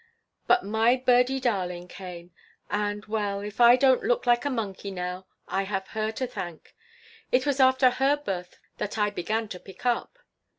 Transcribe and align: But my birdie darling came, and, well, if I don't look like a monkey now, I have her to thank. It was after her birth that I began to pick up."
But 0.47 0.65
my 0.65 0.95
birdie 0.95 1.39
darling 1.39 1.87
came, 1.87 2.31
and, 2.71 3.05
well, 3.05 3.41
if 3.41 3.61
I 3.61 3.75
don't 3.75 4.01
look 4.03 4.25
like 4.25 4.45
a 4.45 4.49
monkey 4.49 4.89
now, 4.89 5.27
I 5.47 5.61
have 5.61 5.89
her 5.89 6.11
to 6.13 6.25
thank. 6.25 6.73
It 7.31 7.45
was 7.45 7.59
after 7.59 7.91
her 7.91 8.17
birth 8.17 8.57
that 8.79 8.97
I 8.97 9.11
began 9.11 9.47
to 9.49 9.59
pick 9.59 9.85
up." 9.85 10.17